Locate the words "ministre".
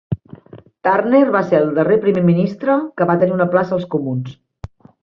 2.33-2.81